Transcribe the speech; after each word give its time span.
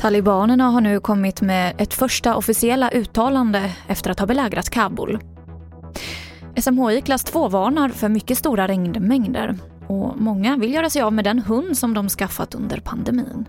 Talibanerna 0.00 0.64
har 0.70 0.80
nu 0.80 1.00
kommit 1.00 1.40
med 1.40 1.74
ett 1.78 1.94
första 1.94 2.36
officiella 2.36 2.90
uttalande 2.90 3.72
efter 3.86 4.10
att 4.10 4.18
ha 4.18 4.26
belägrat 4.26 4.70
Kabul. 4.70 5.18
SMHI 6.56 7.00
klass 7.00 7.24
2 7.24 7.48
varnar 7.48 7.88
för 7.88 8.08
mycket 8.08 8.38
stora 8.38 8.68
regnmängder 8.68 9.58
och 9.86 10.20
många 10.20 10.56
vill 10.56 10.74
göra 10.74 10.90
sig 10.90 11.02
av 11.02 11.12
med 11.12 11.24
den 11.24 11.38
hund 11.38 11.78
som 11.78 11.94
de 11.94 12.08
skaffat 12.08 12.54
under 12.54 12.80
pandemin. 12.80 13.48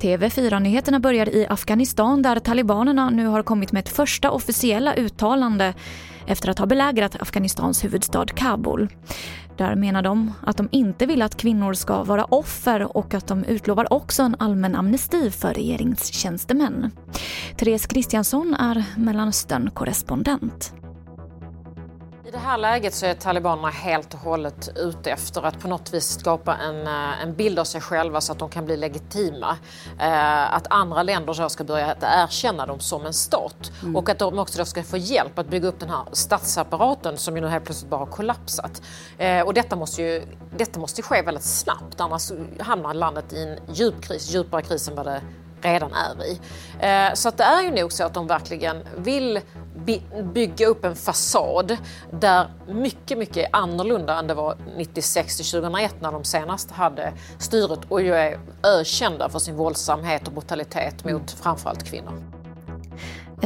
TV4-nyheterna 0.00 1.00
börjar 1.00 1.28
i 1.28 1.46
Afghanistan 1.46 2.22
där 2.22 2.38
talibanerna 2.38 3.10
nu 3.10 3.26
har 3.26 3.42
kommit 3.42 3.72
med 3.72 3.80
ett 3.80 3.88
första 3.88 4.30
officiella 4.30 4.94
uttalande 4.94 5.74
efter 6.28 6.48
att 6.48 6.58
ha 6.58 6.66
belägrat 6.66 7.22
Afghanistans 7.22 7.84
huvudstad 7.84 8.26
Kabul. 8.26 8.88
Där 9.56 9.74
menar 9.74 10.02
de 10.02 10.32
att 10.42 10.56
de 10.56 10.68
inte 10.72 11.06
vill 11.06 11.22
att 11.22 11.36
kvinnor 11.36 11.72
ska 11.72 12.04
vara 12.04 12.24
offer 12.24 12.96
och 12.96 13.14
att 13.14 13.26
de 13.26 13.44
utlovar 13.44 13.92
också 13.92 14.22
en 14.22 14.36
allmän 14.38 14.74
amnesti 14.74 15.30
för 15.30 15.54
regeringstjänstemän. 15.54 16.90
Therese 17.56 17.86
Kristiansson 17.86 18.54
är 18.54 18.84
Mellanöstern-korrespondent. 18.96 20.72
I 22.28 22.30
det 22.30 22.38
här 22.38 22.58
läget 22.58 22.94
så 22.94 23.06
är 23.06 23.14
talibanerna 23.14 23.68
helt 23.68 24.14
och 24.14 24.20
hållet 24.20 24.68
ute 24.76 25.10
efter 25.10 25.42
att 25.42 25.60
på 25.60 25.68
något 25.68 25.94
vis 25.94 26.18
skapa 26.20 26.56
en, 26.56 26.86
eh, 26.86 27.22
en 27.22 27.34
bild 27.34 27.58
av 27.58 27.64
sig 27.64 27.80
själva 27.80 28.20
så 28.20 28.32
att 28.32 28.38
de 28.38 28.48
kan 28.48 28.64
bli 28.64 28.76
legitima. 28.76 29.58
Eh, 30.00 30.54
att 30.54 30.66
andra 30.70 31.02
länder 31.02 31.32
så 31.32 31.48
ska 31.48 31.64
börja 31.64 31.86
att 31.86 32.02
erkänna 32.02 32.66
dem 32.66 32.80
som 32.80 33.06
en 33.06 33.12
stat 33.12 33.72
mm. 33.82 33.96
och 33.96 34.08
att 34.08 34.18
de 34.18 34.38
också 34.38 34.64
ska 34.64 34.82
få 34.82 34.96
hjälp 34.96 35.38
att 35.38 35.48
bygga 35.48 35.68
upp 35.68 35.80
den 35.80 35.90
här 35.90 36.04
statsapparaten 36.12 37.18
som 37.18 37.36
ju 37.36 37.40
nu 37.40 37.48
helt 37.48 37.64
plötsligt 37.64 37.90
bara 37.90 38.00
har 38.00 38.06
kollapsat. 38.06 38.82
Eh, 39.18 39.40
och 39.40 39.54
detta 39.54 39.76
måste 39.76 40.02
ju 40.02 40.22
detta 40.56 40.80
måste 40.80 41.02
ske 41.02 41.22
väldigt 41.22 41.44
snabbt 41.44 42.00
annars 42.00 42.32
hamnar 42.58 42.94
landet 42.94 43.32
i 43.32 43.42
en 43.42 43.74
djup 43.74 44.02
kris, 44.02 44.30
djupare 44.30 44.62
kris 44.62 44.88
än 44.88 44.94
vad 44.94 45.06
det 45.06 45.22
redan 45.62 45.92
är 45.92 46.24
i. 46.24 46.40
Eh, 46.78 47.14
så 47.14 47.28
att 47.28 47.36
det 47.36 47.44
är 47.44 47.62
ju 47.62 47.70
nog 47.70 47.92
så 47.92 48.04
att 48.04 48.14
de 48.14 48.26
verkligen 48.26 48.82
vill 48.96 49.40
bygga 50.34 50.66
upp 50.66 50.84
en 50.84 50.96
fasad 50.96 51.76
där 52.12 52.46
mycket, 52.68 53.18
mycket 53.18 53.48
annorlunda 53.52 54.18
än 54.18 54.26
det 54.26 54.34
var 54.34 54.56
96 54.76 55.36
till 55.36 55.46
2001 55.46 55.94
när 56.00 56.12
de 56.12 56.24
senast 56.24 56.70
hade 56.70 57.12
styret 57.38 57.80
och 57.88 58.02
ju 58.02 58.14
är 58.14 58.38
ökända 58.62 59.28
för 59.28 59.38
sin 59.38 59.56
våldsamhet 59.56 60.26
och 60.26 60.32
brutalitet 60.32 61.04
mot 61.04 61.12
mm. 61.12 61.26
framförallt 61.26 61.84
kvinnor. 61.84 62.22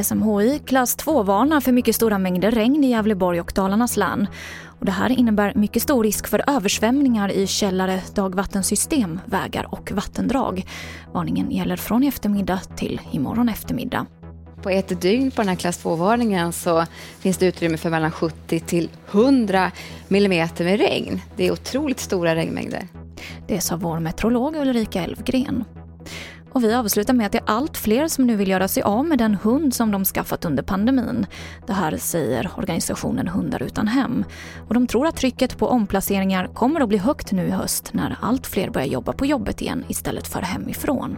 SMHI 0.03 0.59
klass 0.59 0.95
2 0.95 1.23
varnar 1.23 1.61
för 1.61 1.71
mycket 1.71 1.95
stora 1.95 2.17
mängder 2.17 2.51
regn 2.51 2.83
i 2.83 2.87
Gävleborg 2.87 3.41
och 3.41 3.51
Dalarnas 3.55 3.97
län. 3.97 4.27
Och 4.79 4.85
det 4.85 4.91
här 4.91 5.09
innebär 5.09 5.53
mycket 5.55 5.83
stor 5.83 6.03
risk 6.03 6.27
för 6.27 6.43
översvämningar 6.47 7.31
i 7.31 7.47
källare, 7.47 8.01
dagvattensystem, 8.13 9.19
vägar 9.25 9.67
och 9.71 9.91
vattendrag. 9.91 10.65
Varningen 11.11 11.51
gäller 11.51 11.75
från 11.75 12.03
i 12.03 12.07
eftermiddag 12.07 12.59
till 12.75 13.01
imorgon 13.11 13.49
eftermiddag. 13.49 14.05
På 14.63 14.69
ett 14.69 15.01
dygn 15.01 15.31
på 15.31 15.41
den 15.41 15.49
här 15.49 15.55
klass 15.55 15.85
2-varningen 15.85 16.53
så 16.53 16.85
finns 17.19 17.37
det 17.37 17.45
utrymme 17.45 17.77
för 17.77 17.89
mellan 17.89 18.11
70 18.11 18.59
till 18.59 18.89
100 19.11 19.71
millimeter 20.07 20.65
med 20.65 20.79
regn. 20.79 21.21
Det 21.35 21.47
är 21.47 21.51
otroligt 21.51 21.99
stora 21.99 22.35
regnmängder. 22.35 22.87
Det 23.47 23.61
sa 23.61 23.75
vår 23.75 23.99
meteorolog 23.99 24.55
Ulrika 24.55 25.03
Elfgren. 25.03 25.63
Och 26.51 26.63
vi 26.63 26.73
avslutar 26.73 27.13
med 27.13 27.25
att 27.25 27.31
det 27.31 27.37
är 27.37 27.43
allt 27.45 27.77
fler 27.77 28.07
som 28.07 28.27
nu 28.27 28.35
vill 28.35 28.49
göra 28.49 28.67
sig 28.67 28.83
av 28.83 29.05
med 29.05 29.17
den 29.17 29.35
hund 29.35 29.73
som 29.73 29.91
de 29.91 30.05
skaffat 30.05 30.45
under 30.45 30.63
pandemin. 30.63 31.25
Det 31.67 31.73
här 31.73 31.97
säger 31.97 32.51
organisationen 32.57 33.27
Hundar 33.27 33.63
utan 33.63 33.87
hem. 33.87 34.23
Och 34.67 34.73
de 34.73 34.87
tror 34.87 35.07
att 35.07 35.15
trycket 35.15 35.57
på 35.57 35.67
omplaceringar 35.67 36.47
kommer 36.53 36.81
att 36.81 36.89
bli 36.89 36.97
högt 36.97 37.31
nu 37.31 37.47
i 37.47 37.51
höst 37.51 37.89
när 37.93 38.17
allt 38.21 38.47
fler 38.47 38.69
börjar 38.69 38.87
jobba 38.87 39.13
på 39.13 39.25
jobbet 39.25 39.61
igen 39.61 39.85
istället 39.87 40.27
för 40.27 40.41
hemifrån. 40.41 41.17